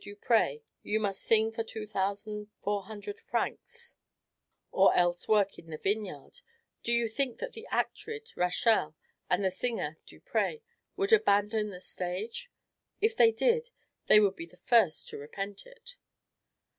[0.03, 3.95] Duprez, "You must sing for two thousand four hundred francs,
[4.71, 6.39] or else work in the vineyard,"
[6.81, 8.95] do you think that the actress Rachel,
[9.29, 10.61] and the singer Duprez,
[10.97, 12.49] would abandon the stage?
[12.99, 13.69] If they did,
[14.07, 15.93] they would be the first to repent it.